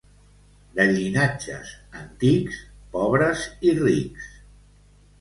De 0.79 0.85
llinatges 0.95 1.75
antics, 2.01 2.59
pobres 2.99 3.47
i 3.71 3.79
rics. 3.85 4.37